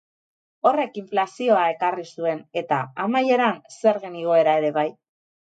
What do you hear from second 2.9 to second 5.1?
amaieran, zergen egoera ere bai.